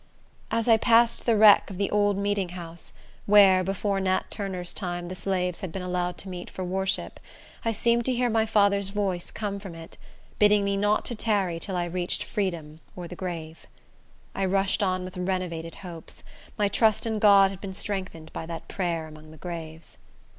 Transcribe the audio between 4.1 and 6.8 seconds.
Turner's time, the slaves had been allowed to meet for